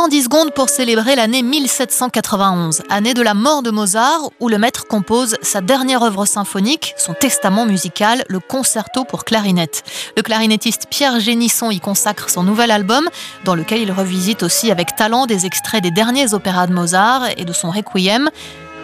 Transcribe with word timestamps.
110 0.00 0.22
secondes 0.24 0.54
pour 0.54 0.70
célébrer 0.70 1.14
l'année 1.14 1.42
1791, 1.42 2.84
année 2.88 3.12
de 3.12 3.20
la 3.20 3.34
mort 3.34 3.62
de 3.62 3.70
Mozart, 3.70 4.30
où 4.40 4.48
le 4.48 4.56
maître 4.56 4.86
compose 4.86 5.36
sa 5.42 5.60
dernière 5.60 6.02
œuvre 6.02 6.24
symphonique, 6.24 6.94
son 6.96 7.12
testament 7.12 7.66
musical, 7.66 8.24
le 8.26 8.40
concerto 8.40 9.04
pour 9.04 9.26
clarinette. 9.26 9.82
Le 10.16 10.22
clarinettiste 10.22 10.86
Pierre 10.88 11.20
Génisson 11.20 11.70
y 11.70 11.80
consacre 11.80 12.30
son 12.30 12.42
nouvel 12.42 12.70
album, 12.70 13.10
dans 13.44 13.54
lequel 13.54 13.82
il 13.82 13.92
revisite 13.92 14.42
aussi 14.42 14.70
avec 14.70 14.96
talent 14.96 15.26
des 15.26 15.44
extraits 15.44 15.82
des 15.82 15.90
derniers 15.90 16.32
opéras 16.32 16.66
de 16.66 16.72
Mozart 16.72 17.24
et 17.36 17.44
de 17.44 17.52
son 17.52 17.70
requiem. 17.70 18.30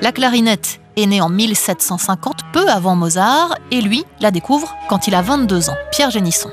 La 0.03 0.13
clarinette 0.13 0.81
est 0.97 1.07
née 1.07 1.23
en 1.23 1.31
1750, 1.31 2.41
peu 2.53 2.69
avant 2.69 2.95
Mozart, 2.95 3.57
et 3.71 3.81
lui 3.81 4.05
la 4.21 4.31
découvre 4.31 4.75
quand 4.91 5.09
il 5.09 5.15
a 5.15 5.23
22 5.23 5.71
ans. 5.71 5.77
Pierre 5.93 6.11
Génisson. 6.11 6.51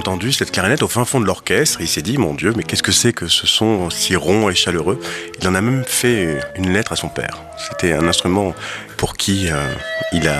Entendu 0.00 0.32
cette 0.32 0.50
clarinette 0.50 0.82
au 0.82 0.88
fin 0.88 1.04
fond 1.04 1.20
de 1.20 1.26
l'orchestre. 1.26 1.82
Il 1.82 1.86
s'est 1.86 2.00
dit, 2.00 2.16
mon 2.16 2.32
Dieu, 2.32 2.54
mais 2.56 2.62
qu'est-ce 2.62 2.82
que 2.82 2.90
c'est 2.90 3.12
que 3.12 3.28
ce 3.28 3.46
son 3.46 3.90
si 3.90 4.16
rond 4.16 4.48
et 4.48 4.54
chaleureux? 4.54 4.98
Il 5.38 5.46
en 5.46 5.54
a 5.54 5.60
même 5.60 5.84
fait 5.86 6.40
une 6.56 6.72
lettre 6.72 6.92
à 6.92 6.96
son 6.96 7.10
père. 7.10 7.42
C'était 7.58 7.92
un 7.92 8.08
instrument 8.08 8.54
pour 8.96 9.14
qui 9.14 9.50
euh, 9.50 9.74
il 10.14 10.26
a 10.26 10.38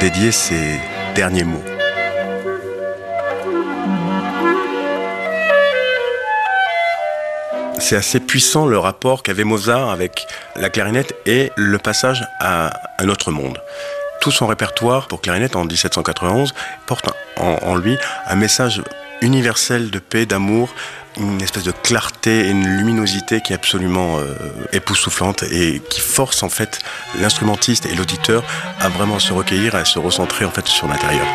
dédié 0.00 0.32
ses 0.32 0.80
derniers 1.14 1.44
mots. 1.44 1.62
C'est 7.78 7.96
assez 7.96 8.18
puissant 8.18 8.66
le 8.66 8.78
rapport 8.78 9.22
qu'avait 9.22 9.44
Mozart 9.44 9.88
avec 9.88 10.26
la 10.56 10.68
clarinette 10.68 11.14
et 11.26 11.52
le 11.56 11.78
passage 11.78 12.24
à 12.40 12.72
un 12.98 13.08
autre 13.08 13.30
monde. 13.30 13.58
Tout 14.20 14.30
son 14.30 14.46
répertoire 14.46 15.08
pour 15.08 15.20
clarinette 15.22 15.56
en 15.56 15.64
1791 15.64 16.52
porte 16.86 17.08
en, 17.36 17.74
lui 17.76 17.96
un 18.26 18.36
message 18.36 18.82
universel 19.22 19.90
de 19.90 19.98
paix, 19.98 20.26
d'amour, 20.26 20.74
une 21.16 21.40
espèce 21.40 21.64
de 21.64 21.72
clarté 21.72 22.46
et 22.46 22.50
une 22.50 22.66
luminosité 22.66 23.40
qui 23.40 23.52
est 23.52 23.56
absolument 23.56 24.18
euh, 24.18 24.34
époustouflante 24.72 25.42
et 25.44 25.80
qui 25.88 26.00
force 26.00 26.42
en 26.42 26.50
fait 26.50 26.80
l'instrumentiste 27.18 27.86
et 27.86 27.94
l'auditeur 27.94 28.44
à 28.78 28.88
vraiment 28.88 29.18
se 29.18 29.32
recueillir, 29.32 29.74
à 29.74 29.84
se 29.84 29.98
recentrer 29.98 30.44
en 30.44 30.50
fait 30.50 30.66
sur 30.68 30.86
l'intérieur. 30.86 31.26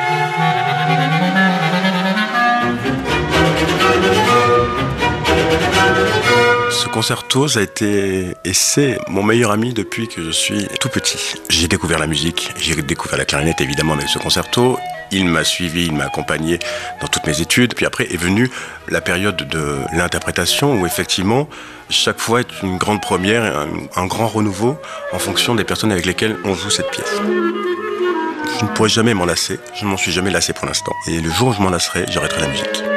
Ce 6.76 6.90
concerto, 6.90 7.48
ça 7.48 7.62
a 7.62 7.64
été 7.64 8.36
et 8.44 8.54
c'est 8.54 9.00
mon 9.08 9.24
meilleur 9.24 9.52
ami 9.52 9.74
depuis 9.74 10.10
que 10.10 10.22
je 10.22 10.30
suis 10.30 10.68
tout 10.82 10.90
petit. 10.90 11.36
J'ai 11.50 11.70
découvert 11.70 12.00
la 12.00 12.06
musique, 12.06 12.52
j'ai 12.58 12.76
découvert 12.82 13.18
la 13.18 13.24
clarinette 13.24 13.62
évidemment 13.62 13.94
avec 13.94 14.10
ce 14.10 14.20
concerto. 14.20 14.78
Il 15.10 15.26
m'a 15.26 15.46
suivi, 15.46 15.86
il 15.86 15.94
m'a 15.94 16.06
accompagné 16.06 16.60
dans 17.00 17.08
toutes 17.08 17.26
mes 17.28 17.40
études. 17.40 17.76
Puis 17.76 17.86
après 17.86 18.12
est 18.14 18.18
venue 18.18 18.52
la 18.90 19.00
période 19.00 19.38
de 19.38 19.78
l'interprétation 19.94 20.82
où 20.82 20.86
effectivement 20.86 21.48
chaque 21.90 22.20
fois 22.20 22.42
est 22.42 22.62
une 22.62 22.78
grande 22.78 23.02
première, 23.02 23.68
un, 23.96 24.06
grand 24.08 24.28
renouveau 24.28 24.78
en 25.14 25.20
fonction 25.20 25.56
des 25.56 25.64
personnes 25.64 25.94
avec 25.94 26.06
lesquelles 26.06 26.36
on 26.44 26.56
joue 26.56 26.70
cette 26.70 26.92
pièce. 26.92 27.22
Je 28.60 28.66
ne 28.66 28.70
pourrai 28.72 28.90
jamais 28.90 29.14
m'en 29.14 29.26
lasser, 29.26 29.60
je 29.80 29.86
ne 29.86 29.92
m'en 29.92 29.98
suis 29.98 30.12
jamais 30.12 30.30
lassé 30.30 30.52
pour 30.52 30.66
l'instant. 30.66 30.92
Et 31.08 31.22
le 31.22 31.32
jour 31.32 31.48
où 31.50 31.54
je 31.54 31.62
m'en 31.62 31.70
lasserai, 31.70 32.04
j'arrêterai 32.10 32.42
la 32.42 32.48
musique. 32.48 32.95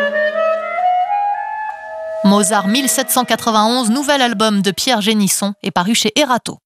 Mozart 2.25 2.67
1791, 2.67 3.91
nouvel 3.91 4.21
album 4.23 4.61
de 4.61 4.71
Pierre 4.71 5.01
Génisson, 5.01 5.55
est 5.63 5.71
paru 5.71 5.95
chez 5.95 6.13
Erato. 6.17 6.59